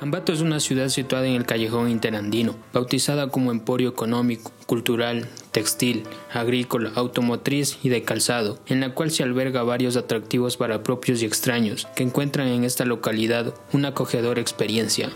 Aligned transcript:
Ambato 0.00 0.32
es 0.32 0.40
una 0.40 0.60
ciudad 0.60 0.90
situada 0.90 1.26
en 1.26 1.34
el 1.34 1.44
callejón 1.44 1.90
interandino, 1.90 2.54
bautizada 2.72 3.30
como 3.30 3.50
emporio 3.50 3.88
económico, 3.88 4.52
cultural, 4.66 5.28
textil, 5.50 6.04
agrícola, 6.32 6.92
automotriz 6.94 7.78
y 7.82 7.88
de 7.88 8.04
calzado, 8.04 8.60
en 8.66 8.78
la 8.78 8.94
cual 8.94 9.10
se 9.10 9.24
alberga 9.24 9.64
varios 9.64 9.96
atractivos 9.96 10.56
para 10.56 10.84
propios 10.84 11.20
y 11.20 11.26
extraños 11.26 11.88
que 11.96 12.04
encuentran 12.04 12.46
en 12.46 12.62
esta 12.62 12.84
localidad 12.84 13.52
una 13.72 13.88
acogedora 13.88 14.40
experiencia. 14.40 15.10